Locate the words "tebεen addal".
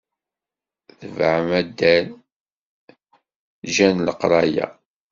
0.97-2.07